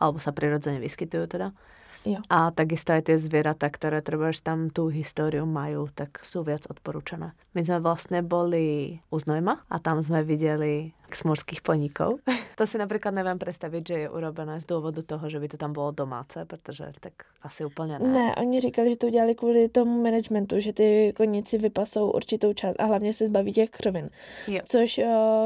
alebo 0.00 0.18
se 0.18 0.32
přirozeně 0.32 0.80
vyskytují 0.80 1.28
teda. 1.28 1.52
Jo. 2.04 2.22
A 2.30 2.50
takisto 2.54 2.94
aj 2.94 3.10
tie 3.10 3.16
zvieratá, 3.18 3.66
ktoré 3.70 4.02
treba, 4.02 4.30
tam 4.38 4.70
tú 4.70 4.92
históriu 4.92 5.48
majú, 5.48 5.90
tak 5.90 6.22
sú 6.22 6.46
viac 6.46 6.68
odporúčané. 6.70 7.34
My 7.54 7.64
sme 7.66 7.82
vlastne 7.82 8.22
boli 8.22 8.98
u 9.10 9.16
Znojma 9.18 9.66
a 9.66 9.76
tam 9.82 9.98
sme 9.98 10.22
videli 10.22 10.94
z 11.08 11.20
morských 11.24 11.64
poníkov. 11.64 12.20
to 12.58 12.64
si 12.68 12.78
napríklad 12.78 13.16
neviem 13.16 13.40
predstaviť, 13.40 13.82
že 13.82 13.96
je 14.06 14.08
urobené 14.10 14.60
z 14.60 14.66
důvodu 14.66 15.02
toho, 15.02 15.30
že 15.30 15.40
by 15.40 15.48
to 15.48 15.56
tam 15.56 15.72
bylo 15.72 15.90
domáce, 15.90 16.44
protože 16.44 16.92
tak 17.00 17.12
asi 17.42 17.64
úplně 17.64 17.98
ne. 17.98 18.08
Ne, 18.08 18.34
oni 18.36 18.60
říkali, 18.60 18.90
že 18.90 18.96
to 18.96 19.06
udělali 19.06 19.34
kvůli 19.34 19.68
tomu 19.68 20.02
managementu, 20.02 20.60
že 20.60 20.72
ty 20.72 21.12
koníci 21.16 21.58
vypasou 21.58 22.10
určitou 22.10 22.52
část 22.52 22.76
a 22.78 22.84
hlavně 22.84 23.12
se 23.14 23.26
zbaví 23.26 23.52
těch 23.52 23.70
křovin. 23.70 24.10
Jo. 24.46 24.60
Což, 24.64 25.00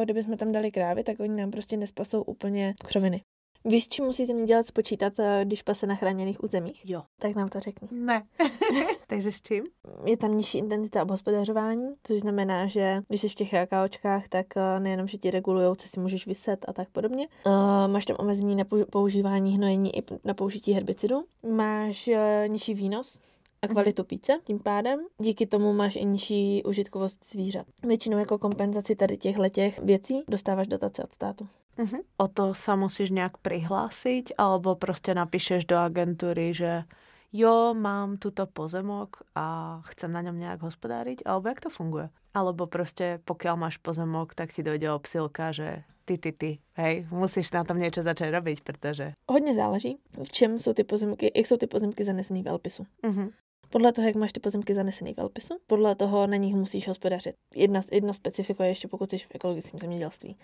kdyby 0.04 0.22
jsme 0.22 0.36
tam 0.36 0.52
dali 0.52 0.70
krávy, 0.70 1.04
tak 1.04 1.20
oni 1.20 1.40
nám 1.40 1.50
prostě 1.50 1.76
nespasou 1.76 2.22
úplně 2.22 2.74
křoviny. 2.84 3.22
Víš, 3.64 3.88
čím 3.88 4.04
musí 4.04 4.24
dělat 4.24 4.66
spočítat, 4.66 5.18
eh, 5.18 5.40
když 5.44 5.62
pase 5.62 5.86
na 5.86 5.94
chráněných 5.94 6.44
územích? 6.44 6.90
Jo. 6.90 7.02
Tak 7.18 7.34
nám 7.34 7.48
to 7.48 7.60
řekni. 7.60 7.88
Ne. 7.92 8.22
Takže 9.06 9.32
s 9.32 9.42
čím? 9.42 9.64
Je 10.04 10.16
tam 10.16 10.36
nižší 10.36 10.58
intenzita 10.58 11.02
obhospodařování, 11.02 11.94
což 12.02 12.20
znamená, 12.20 12.66
že 12.66 13.02
když 13.08 13.20
jsi 13.20 13.28
v 13.28 13.34
těch 13.34 13.50
KKOčkách, 13.50 14.28
tak 14.28 14.46
eh, 14.56 14.80
nejenom, 14.80 15.06
že 15.06 15.18
ti 15.18 15.30
regulují, 15.30 15.76
co 15.76 15.88
si 15.88 16.00
můžeš 16.00 16.26
vyset 16.26 16.64
a 16.68 16.72
tak 16.72 16.88
podobně. 16.88 17.28
Uh, 17.46 17.52
máš 17.86 18.04
tam 18.04 18.16
omezení 18.20 18.56
na 18.56 18.64
používání 18.90 19.56
hnojení 19.56 19.98
i 19.98 20.02
na 20.24 20.34
použití 20.34 20.72
herbicidu. 20.72 21.24
Máš 21.42 22.08
uh, 22.08 22.48
nižší 22.48 22.74
výnos, 22.74 23.18
a 23.62 23.66
mhm. 23.66 23.74
kvalitu 23.74 24.04
píce 24.04 24.38
tím 24.44 24.58
pádem. 24.58 25.00
Díky 25.18 25.46
tomu 25.46 25.72
máš 25.72 25.96
i 25.96 26.04
nižší 26.04 26.62
užitkovost 26.64 27.26
zvířat. 27.26 27.66
Většinou 27.86 28.18
jako 28.18 28.38
kompenzaci 28.38 28.96
tady 28.96 29.16
těchto 29.16 29.48
těch 29.48 29.78
věcí 29.78 30.22
dostáváš 30.28 30.66
dotace 30.66 31.04
od 31.04 31.12
státu. 31.12 31.48
Uh-huh. 31.78 32.00
O 32.16 32.28
to 32.28 32.54
sa 32.54 32.76
musíš 32.76 33.10
nějak 33.10 33.36
prihlásiť, 33.36 34.32
alebo 34.38 34.74
prostě 34.74 35.14
napíšeš 35.14 35.64
do 35.64 35.76
agentury, 35.78 36.54
že 36.54 36.84
jo, 37.32 37.74
mám 37.74 38.16
tuto 38.16 38.46
pozemok 38.46 39.16
a 39.34 39.80
chcem 39.84 40.12
na 40.12 40.20
něm 40.20 40.38
nějak 40.38 40.62
hospodáriť, 40.62 41.22
alebo 41.26 41.48
jak 41.48 41.60
to 41.60 41.70
funguje? 41.70 42.08
Alebo 42.34 42.66
prostě 42.66 43.20
pokud 43.24 43.56
máš 43.56 43.76
pozemok, 43.76 44.34
tak 44.34 44.52
ti 44.52 44.62
dojde 44.62 44.92
obsilka, 44.92 45.52
že 45.52 45.82
ty, 46.04 46.18
ty, 46.18 46.32
ty, 46.32 46.58
hej, 46.74 47.06
musíš 47.10 47.50
na 47.52 47.64
tom 47.64 47.78
něco 47.78 48.02
začít 48.02 48.30
robiť, 48.30 48.60
protože... 48.60 49.12
Hodně 49.28 49.54
záleží, 49.54 49.98
v 50.24 50.30
čem 50.30 50.58
jsou 50.58 50.72
ty 50.72 50.84
pozemky, 50.84 51.32
jak 51.36 51.46
jsou 51.46 51.56
ty 51.56 51.66
pozemky 51.66 52.04
zanesený 52.04 52.42
v 52.42 52.48
Elpisu. 52.48 52.86
Uh-huh. 53.02 53.30
Podle 53.72 53.92
toho, 53.92 54.06
jak 54.06 54.16
máš 54.16 54.32
ty 54.32 54.40
pozemky 54.40 54.74
zanesený 54.74 55.14
v 55.14 55.18
Elpisu, 55.18 55.54
podle 55.66 55.94
toho 55.94 56.26
na 56.26 56.36
nich 56.36 56.54
musíš 56.54 56.88
hospodařit. 56.88 57.34
Jedna, 57.56 57.80
jedno 57.92 58.14
specifiko 58.14 58.62
je 58.62 58.68
ještě, 58.68 58.88
pokud 58.88 59.10
jsi 59.10 59.18
v 59.18 59.26
ekologickém 59.34 59.78
zemědělství. 59.78 60.36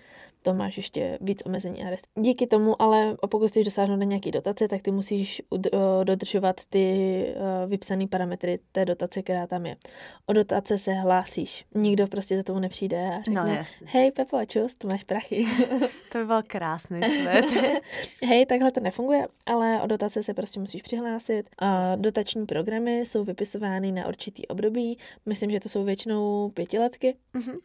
To 0.43 0.55
máš 0.55 0.77
ještě 0.77 1.19
víc 1.21 1.43
omezení 1.47 1.85
a 1.85 1.91
rest. 1.91 2.07
Díky 2.15 2.47
tomu, 2.47 2.83
ale 2.83 3.17
pokud 3.31 3.49
chceš 3.49 3.65
dosáhnout 3.65 3.97
na 3.97 4.05
nějaký 4.05 4.31
dotace, 4.31 4.69
tak 4.69 4.83
ty 4.83 4.91
musíš 4.91 5.43
dodržovat 6.05 6.61
ty 6.71 7.27
vypsané 7.67 8.07
parametry 8.07 8.59
té 8.73 8.85
dotace, 8.85 9.23
která 9.23 9.47
tam 9.47 9.67
je. 9.67 9.77
O 10.27 10.33
dotace 10.33 10.79
se 10.79 10.93
hlásíš. 10.93 11.65
Nikdo 11.75 12.07
prostě 12.07 12.37
za 12.37 12.43
tomu 12.43 12.59
nepřijde 12.59 13.11
a 13.19 13.23
řekne, 13.23 13.59
no, 13.59 13.65
hej 13.85 14.13
Pepo, 14.13 14.45
čus, 14.47 14.75
tu 14.75 14.89
máš 14.89 15.05
prachy. 15.05 15.47
to 16.13 16.19
by 16.19 16.25
byl 16.25 16.43
krásný 16.47 17.01
svět. 17.03 17.45
hej, 18.25 18.47
takhle 18.47 18.71
to 18.71 18.81
nefunguje, 18.81 19.27
ale 19.47 19.83
o 19.83 19.87
dotace 19.87 20.23
se 20.23 20.35
prostě 20.35 20.61
musíš 20.61 20.83
přihlásit. 20.83 21.51
A 21.59 21.97
dotační 21.97 22.47
programy 22.47 22.99
jsou 23.01 23.18
jsou 23.19 23.25
vypisovány 23.25 23.93
na 23.93 24.07
určitý 24.07 24.47
období. 24.47 24.99
Myslím, 25.27 25.51
že 25.51 25.61
to 25.61 25.69
jsou 25.69 25.85
většinou 25.85 26.51
pětiletky. 26.55 27.17
Mm-hmm 27.35 27.59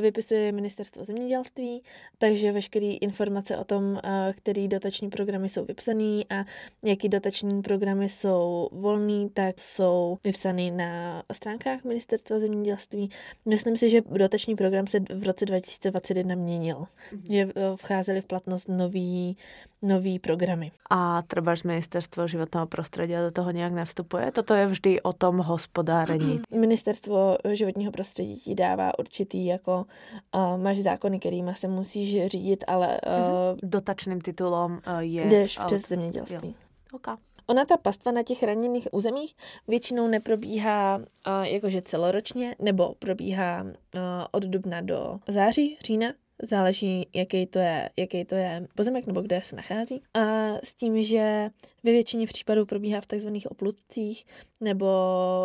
vypisuje 0.00 0.52
ministerstvo 0.52 1.04
zemědělství, 1.04 1.82
takže 2.18 2.52
veškeré 2.52 2.86
informace 2.86 3.56
o 3.56 3.64
tom, 3.64 4.00
který 4.36 4.68
dotační 4.68 5.10
programy 5.10 5.48
jsou 5.48 5.64
vypsané 5.64 6.22
a 6.30 6.44
jaký 6.82 7.08
dotační 7.08 7.62
programy 7.62 8.08
jsou 8.08 8.68
volný, 8.72 9.30
tak 9.34 9.58
jsou 9.58 10.18
vypsané 10.24 10.70
na 10.70 11.22
stránkách 11.32 11.84
ministerstva 11.84 12.38
zemědělství. 12.38 13.10
Myslím 13.44 13.76
si, 13.76 13.90
že 13.90 14.00
dotační 14.00 14.56
program 14.56 14.86
se 14.86 15.00
v 15.00 15.22
roce 15.22 15.44
2021 15.46 16.34
měnil, 16.34 16.76
mm-hmm. 16.76 17.32
že 17.32 17.40
e, 17.40 17.76
vcházely 17.76 18.20
v 18.20 18.26
platnost 18.26 18.68
nový 18.68 19.36
nový 19.82 20.18
programy. 20.18 20.72
A 20.90 21.22
třeba 21.22 21.54
ministerstvo 21.64 22.28
životného 22.28 22.66
prostředí 22.66 23.12
do 23.12 23.30
toho 23.30 23.50
nějak 23.50 23.72
nevstupuje? 23.72 24.32
Toto 24.32 24.54
je 24.54 24.66
vždy 24.66 25.02
o 25.02 25.12
tom 25.12 25.38
hospodárení. 25.38 26.40
Ministerstvo 26.50 27.38
životního 27.52 27.92
prostředí 27.92 28.36
ti 28.36 28.54
dává 28.54 28.98
určitý 28.98 29.46
jako 29.62 29.86
uh, 30.34 30.62
máš 30.62 30.78
zákony, 30.78 31.18
kterými 31.18 31.54
se 31.54 31.68
musíš 31.68 32.26
řídit, 32.26 32.64
ale 32.66 33.00
uh, 33.06 33.58
dotačným 33.62 34.20
titulem 34.20 34.72
uh, 34.72 34.98
je... 34.98 35.26
Jdeš 35.26 35.58
přes 35.66 35.88
zemědělství. 35.88 36.54
Okay. 36.92 37.16
Ona 37.46 37.64
ta 37.64 37.76
pastva 37.76 38.12
na 38.12 38.22
těch 38.22 38.42
raněných 38.42 38.88
územích 38.92 39.34
většinou 39.68 40.06
neprobíhá 40.08 40.96
uh, 40.96 41.02
jakože 41.42 41.82
celoročně, 41.82 42.56
nebo 42.58 42.94
probíhá 42.98 43.62
uh, 43.62 43.70
od 44.32 44.42
dubna 44.42 44.80
do 44.80 45.18
září, 45.28 45.78
října, 45.84 46.12
záleží, 46.42 47.08
jaký 47.14 47.46
to 47.46 47.58
je, 47.58 47.90
jaký 47.96 48.24
to 48.24 48.34
je 48.34 48.66
pozemek 48.74 49.06
nebo 49.06 49.20
kde 49.20 49.40
se 49.44 49.56
nachází. 49.56 50.02
A 50.14 50.54
s 50.64 50.74
tím, 50.74 51.02
že 51.02 51.50
ve 51.82 51.90
většině 51.90 52.26
případů 52.26 52.66
probíhá 52.66 53.00
v 53.00 53.06
takzvaných 53.06 53.50
oplutcích 53.50 54.24
nebo 54.60 54.86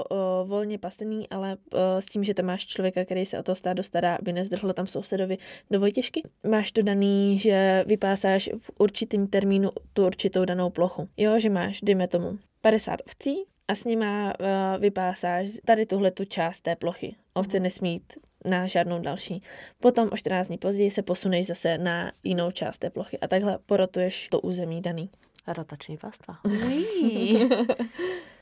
o, 0.09 0.45
volně 0.45 0.77
pastený, 0.77 1.29
ale 1.29 1.57
o, 1.73 2.01
s 2.01 2.05
tím, 2.05 2.23
že 2.23 2.33
tam 2.33 2.45
máš 2.45 2.65
člověka, 2.65 3.05
který 3.05 3.25
se 3.25 3.39
o 3.39 3.43
to 3.43 3.55
stádo 3.55 3.83
stará, 3.83 4.15
aby 4.15 4.33
nezdrhlo 4.33 4.73
tam 4.73 4.87
sousedovi 4.87 5.37
do 5.71 5.79
vojtěžky. 5.79 6.23
Máš 6.49 6.71
to 6.71 6.81
daný, 6.81 7.39
že 7.39 7.83
vypásáš 7.87 8.49
v 8.57 8.71
určitým 8.77 9.27
termínu 9.27 9.69
tu 9.93 10.05
určitou 10.05 10.45
danou 10.45 10.69
plochu. 10.69 11.09
Jo, 11.17 11.39
že 11.39 11.49
máš, 11.49 11.81
dejme 11.81 12.07
tomu, 12.07 12.37
50 12.61 12.99
ovcí 13.05 13.43
a 13.67 13.75
s 13.75 13.85
nima 13.85 14.33
uh, 14.39 14.81
vypásáš 14.81 15.49
tady 15.65 15.85
tuhle 15.85 16.11
tu 16.11 16.25
část 16.25 16.59
té 16.59 16.75
plochy. 16.75 17.15
Ovce 17.33 17.59
nesmí 17.59 17.93
jít 17.93 18.13
na 18.45 18.67
žádnou 18.67 19.01
další. 19.01 19.43
Potom 19.79 20.09
o 20.11 20.17
14 20.17 20.47
dní 20.47 20.57
později 20.57 20.91
se 20.91 21.01
posuneš 21.01 21.47
zase 21.47 21.77
na 21.77 22.11
jinou 22.23 22.51
část 22.51 22.77
té 22.77 22.89
plochy 22.89 23.19
a 23.19 23.27
takhle 23.27 23.59
porotuješ 23.65 24.27
to 24.27 24.41
území 24.41 24.81
daný. 24.81 25.09
Rotační 25.47 25.97
pastva. 25.97 26.39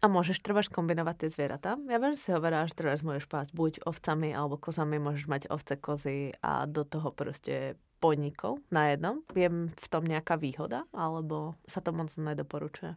a 0.02 0.08
můžeš 0.08 0.40
třeba 0.40 0.62
kombinovat 0.74 1.18
ty 1.18 1.30
zvěrata? 1.30 1.76
Já 1.92 1.98
vím, 1.98 2.14
že 2.14 2.20
si 2.20 2.32
hovorila, 2.32 2.66
že 2.66 2.74
třeba 2.74 2.96
můžeš 3.04 3.26
pást 3.26 3.54
buď 3.54 3.80
ovcami 3.86 4.36
alebo 4.36 4.58
kozami, 4.58 5.00
můžeš 5.00 5.28
mať 5.28 5.42
ovce, 5.50 5.76
kozy 5.76 6.32
a 6.42 6.66
do 6.66 6.84
toho 6.84 7.12
prostě 7.12 7.76
podnikov 8.00 8.60
na 8.72 8.88
jednom. 8.88 9.18
Je 9.36 9.50
v 9.80 9.88
tom 9.90 10.06
nějaká 10.06 10.36
výhoda, 10.36 10.86
alebo 10.94 11.58
sa 11.66 11.82
to 11.82 11.90
moc 11.90 12.14
nedoporučuje? 12.18 12.96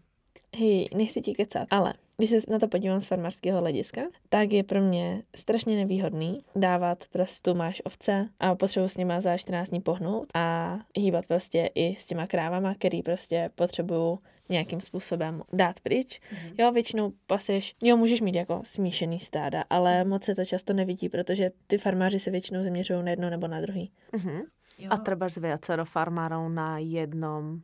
Hej, 0.57 0.89
nechci 0.95 1.21
ti 1.21 1.33
kecat, 1.33 1.67
ale 1.71 1.95
když 2.17 2.31
se 2.31 2.39
na 2.49 2.59
to 2.59 2.69
podívám 2.69 3.01
z 3.01 3.07
farmářského 3.07 3.61
hlediska, 3.61 4.01
tak 4.29 4.53
je 4.53 4.65
pro 4.65 4.81
mě 4.81 5.23
strašně 5.37 5.77
nevýhodný 5.77 6.45
dávat 6.57 7.05
prostě 7.13 7.55
máš 7.55 7.83
ovce 7.85 8.29
a 8.41 8.55
potřebuji 8.55 8.89
s 8.89 8.97
nima 8.97 9.21
za 9.21 9.37
14 9.37 9.69
dní 9.69 9.81
pohnout 9.81 10.27
a 10.35 10.79
hýbat 10.97 11.27
prostě 11.27 11.71
i 11.75 11.97
s 11.97 12.07
těma 12.07 12.27
krávama, 12.27 12.75
který 12.75 13.03
prostě 13.03 13.51
potřebuju 13.55 14.19
nějakým 14.49 14.81
způsobem 14.81 15.43
dát 15.53 15.81
pryč. 15.81 16.21
Mm-hmm. 16.21 16.55
Jo, 16.59 16.73
většinou 16.73 17.13
paseš, 17.27 17.75
jo, 17.83 17.97
můžeš 17.97 18.21
mít 18.21 18.35
jako 18.35 18.61
smíšený 18.65 19.21
stáda, 19.21 19.65
ale 19.71 20.05
moc 20.05 20.25
se 20.25 20.35
to 20.35 20.45
často 20.45 20.73
nevidí, 20.73 21.09
protože 21.09 21.51
ty 21.67 21.79
farmáři 21.79 22.21
se 22.21 22.31
většinou 22.31 22.63
zaměřují 22.63 23.05
na 23.05 23.11
jedno 23.11 23.31
nebo 23.31 23.49
na 23.49 23.61
druhý. 23.61 23.91
Mm-hmm. 24.13 24.43
A 24.91 24.97
třeba 24.97 25.29
z 25.29 25.37
viacero 25.37 25.85
farmárov 25.85 26.49
na 26.49 26.79
jednom 26.79 27.61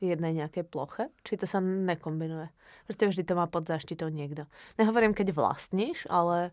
jednej 0.00 0.32
nejakej 0.32 0.64
ploche? 0.68 1.08
Či 1.24 1.40
to 1.40 1.46
sa 1.48 1.60
nekombinuje? 1.60 2.48
Proste 2.86 3.08
vždy 3.08 3.22
to 3.24 3.34
má 3.34 3.46
pod 3.46 3.68
záštitou 3.68 4.08
niekto. 4.12 4.44
Nehovorím, 4.78 5.14
keď 5.14 5.32
vlastníš, 5.32 6.06
ale 6.10 6.52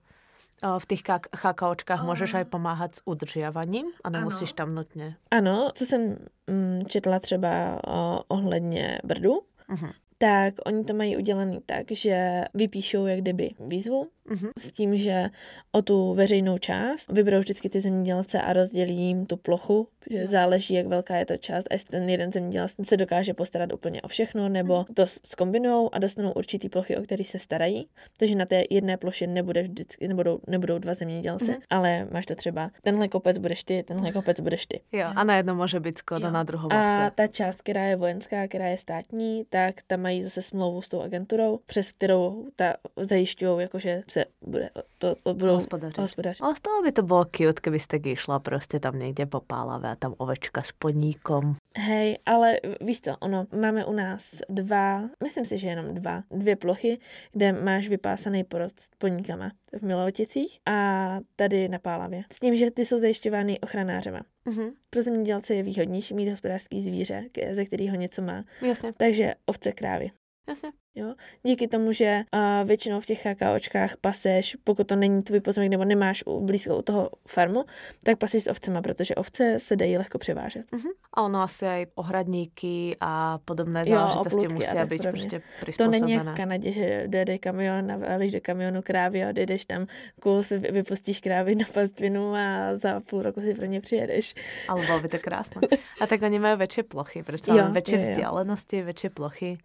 v 0.64 0.86
těch 0.86 1.02
chakaočkách 1.36 2.02
oh. 2.02 2.06
můžeš 2.06 2.34
aj 2.34 2.46
pomáhat 2.46 2.96
s 2.96 3.02
udržiavaním 3.06 3.92
a 4.04 4.10
nemusíš 4.10 4.50
ano. 4.50 4.56
tam 4.56 4.76
nutně. 4.76 5.16
Ano, 5.32 5.72
co 5.74 5.86
jsem 5.86 6.18
mm, 6.48 6.82
četla 6.88 7.20
třeba 7.20 7.80
o, 7.88 8.24
ohledně 8.28 9.00
brdu, 9.04 9.34
uh-huh 9.70 9.94
tak 10.24 10.54
oni 10.66 10.84
to 10.84 10.94
mají 10.94 11.18
udělaný 11.18 11.60
tak, 11.66 11.92
že 11.92 12.44
vypíšou 12.54 13.06
jak 13.06 13.20
kdyby 13.20 13.50
výzvu 13.60 14.08
mm-hmm. 14.30 14.52
s 14.60 14.72
tím, 14.72 14.98
že 14.98 15.30
o 15.72 15.82
tu 15.82 16.14
veřejnou 16.14 16.58
část 16.58 17.12
vyberou 17.12 17.40
vždycky 17.40 17.70
ty 17.70 17.82
zemědělce 17.82 18.42
a 18.42 18.54
rozdělí 18.54 18.96
jim 18.96 19.26
tu 19.26 19.38
plochu, 19.38 19.88
že 20.10 20.20
mm. 20.20 20.26
záleží, 20.26 20.74
jak 20.74 20.88
velká 20.88 21.16
je 21.16 21.26
to 21.26 21.38
část 21.38 21.68
a 21.72 21.74
jestli 21.74 21.90
ten 21.90 22.10
jeden 22.10 22.32
zemědělec 22.32 22.76
se 22.84 22.98
dokáže 22.98 23.34
postarat 23.34 23.74
úplně 23.74 24.02
o 24.02 24.08
všechno, 24.08 24.50
nebo 24.50 24.86
mm. 24.90 24.96
to 24.96 25.06
skombinují 25.26 25.90
a 25.92 26.00
dostanou 26.00 26.32
určitý 26.32 26.70
plochy, 26.70 26.98
o 26.98 27.02
který 27.02 27.24
se 27.24 27.40
starají. 27.40 27.88
Takže 28.18 28.36
na 28.36 28.46
té 28.46 28.64
jedné 28.70 28.98
ploše 28.98 29.28
nebude 29.28 29.62
vždycky, 29.62 30.08
nebudou, 30.08 30.40
nebudou 30.48 30.78
dva 30.78 30.94
zemědělce, 30.94 31.52
mm. 31.52 31.58
ale 31.70 32.08
máš 32.12 32.26
to 32.26 32.36
třeba, 32.36 32.72
tenhle 32.82 33.08
kopec 33.08 33.38
budeš 33.38 33.64
ty, 33.64 33.84
tenhle 33.84 34.12
kopec 34.12 34.40
budeš 34.40 34.66
ty. 34.66 34.82
Jo, 34.92 35.08
a 35.16 35.24
na 35.24 35.38
jedno 35.38 35.56
může 35.56 35.80
být 35.80 35.98
skoda, 35.98 36.32
na 36.32 36.44
druhou 36.44 36.74
A 36.74 37.10
ta 37.10 37.28
část, 37.28 37.62
která 37.62 37.84
je 37.84 37.96
vojenská, 37.96 38.48
která 38.48 38.68
je 38.68 38.78
státní, 38.78 39.46
tak 39.50 39.76
tam 39.88 40.02
mají 40.02 40.24
zase 40.24 40.42
smlouvu 40.42 40.82
s 40.82 40.90
tou 40.90 41.02
agenturou, 41.02 41.60
přes 41.66 41.92
kterou 41.92 42.46
ta 42.56 42.76
zajišťují, 42.98 43.62
jakože 43.62 44.04
se 44.14 44.26
bude, 44.42 44.70
to, 44.98 45.16
to 45.24 45.34
budou 45.34 45.54
hospodařit. 45.54 45.98
hospodařit. 45.98 46.42
Ale 46.42 46.56
z 46.56 46.60
toho 46.60 46.82
by 46.82 46.92
to 46.92 47.04
bylo 47.04 47.26
cute, 47.26 47.62
kdybyste 47.62 47.98
išla 47.98 48.40
prostě 48.40 48.80
tam 48.80 49.00
někde 49.00 49.26
po 49.26 49.40
pálave 49.40 49.90
a 49.90 49.96
tam 49.96 50.16
ovečka 50.18 50.62
s 50.62 50.72
poníkom. 50.72 51.56
Hej, 51.78 52.18
ale 52.26 52.60
víš 52.82 53.02
co, 53.02 53.18
ono, 53.20 53.46
máme 53.60 53.86
u 53.86 53.94
nás 53.94 54.36
dva, 54.50 55.10
myslím 55.24 55.46
si, 55.46 55.58
že 55.58 55.68
jenom 55.68 55.94
dva, 55.94 56.24
dvě 56.32 56.56
plochy, 56.56 57.00
kde 57.32 57.54
máš 57.54 57.90
vypásaný 57.90 58.44
porod 58.44 58.80
s 58.80 58.90
poníkama 58.98 59.52
v 59.80 59.82
Milovoticích 59.82 60.60
a 60.66 61.20
tady 61.36 61.70
na 61.70 61.80
Pálavě. 61.80 62.24
S 62.34 62.40
tím, 62.40 62.56
že 62.56 62.72
ty 62.72 62.86
jsou 62.86 63.00
zajišťovány 63.00 63.60
ochranářema. 63.60 64.22
Uh-huh. 64.46 64.74
Pro 64.90 65.02
zemědělce 65.02 65.56
je 65.56 65.64
výhodnější 65.64 66.14
mít 66.14 66.30
hospodářský 66.30 66.82
zvíře, 66.82 67.24
ze 67.52 67.66
kterého 67.66 67.96
něco 67.96 68.22
má. 68.22 68.44
Jasně. 68.62 68.92
Takže 68.98 69.34
ovce, 69.46 69.72
krávy. 69.72 70.12
Jasně. 70.48 70.72
Jo? 70.96 71.14
Díky 71.44 71.68
tomu, 71.68 71.92
že 71.92 72.22
uh, 72.34 72.68
většinou 72.68 73.00
v 73.00 73.06
těch 73.06 73.24
kakaočkách 73.24 73.98
paseš, 73.98 74.58
pokud 74.64 74.88
to 74.88 74.96
není 74.96 75.24
tvůj 75.24 75.40
pozemek 75.40 75.72
nebo 75.72 75.86
nemáš 75.86 76.24
u, 76.26 76.46
blízko 76.46 76.78
u 76.78 76.82
toho 76.82 77.10
farmu, 77.28 77.66
tak 78.04 78.18
paseš 78.18 78.44
s 78.44 78.48
ovcema, 78.48 78.82
protože 78.82 79.16
ovce 79.16 79.60
se 79.60 79.76
dají 79.76 79.98
lehko 79.98 80.18
převážet. 80.18 80.66
Uh-huh. 80.72 80.92
A 81.14 81.22
ono 81.22 81.42
asi 81.42 81.66
i 81.66 81.88
ohradníky 81.96 82.98
a 83.00 83.40
podobné 83.46 83.86
záležitosti 83.86 84.48
musí 84.48 84.78
být 84.86 85.02
prostě 85.02 85.42
To 85.78 85.88
není 85.88 86.12
jak 86.12 86.28
v 86.28 86.36
Kanadě, 86.36 86.72
že 86.72 87.04
dojede 87.08 87.38
kamion, 87.38 87.88
navalíš 87.88 88.32
do 88.32 88.40
kamionu 88.42 88.82
krávy 88.82 89.24
a 89.24 89.32
jdeš 89.32 89.66
tam 89.66 89.88
kus, 90.22 90.50
vypustíš 90.50 91.20
krávy 91.20 91.56
na 91.56 91.66
pastvinu 91.74 92.34
a 92.36 92.76
za 92.76 93.00
půl 93.00 93.22
roku 93.22 93.42
si 93.42 93.54
pro 93.54 93.66
ně 93.66 93.82
přijedeš. 93.82 94.36
Ale 94.68 94.86
bylo 94.86 95.00
by 95.00 95.08
to 95.08 95.20
krásné. 95.20 95.62
A 96.02 96.08
tak 96.08 96.22
oni 96.22 96.40
mají 96.40 96.58
větší 96.58 96.84
plochy, 96.84 97.24
protože 97.24 97.62
větší 97.72 97.98
vzdálenosti, 97.98 98.82
větší 98.82 99.10
plochy 99.10 99.58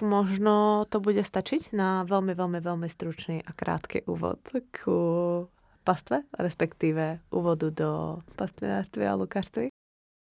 možno 0.00 0.84
to 0.88 1.00
bude 1.00 1.24
stačiť 1.24 1.72
na 1.72 2.04
veľmi, 2.04 2.34
veľmi, 2.34 2.60
veľmi 2.60 2.88
stručný 2.88 3.44
a 3.46 3.50
krátky 3.52 4.04
úvod 4.06 4.40
ku 4.70 4.98
pastve, 5.84 6.22
respektíve 6.38 7.20
úvodu 7.30 7.70
do 7.70 7.90
pastvinárství 8.36 9.06
a 9.06 9.14
lukárství. 9.14 9.68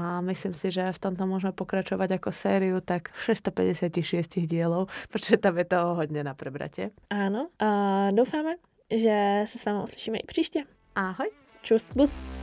A 0.01 0.21
myslím 0.21 0.53
si, 0.53 0.71
že 0.71 0.91
v 0.91 0.99
tomto 0.99 1.27
můžeme 1.27 1.51
pokračovat 1.51 2.11
jako 2.11 2.31
sériu 2.31 2.81
tak 2.81 3.09
656 3.17 4.39
dielov, 4.39 4.89
protože 5.09 5.38
tam 5.38 5.57
je 5.57 5.65
toho 5.65 5.95
hodně 5.95 6.23
na 6.23 6.33
prebratě. 6.33 6.91
Ano, 7.09 7.49
a 7.59 8.11
doufáme, 8.11 8.55
že 8.95 9.43
se 9.45 9.57
s 9.59 9.65
vámi 9.65 9.83
uslyšíme 9.83 10.17
i 10.17 10.25
příště. 10.25 10.63
Ahoj. 10.95 11.31
Čus, 11.61 11.85
bus. 11.95 12.38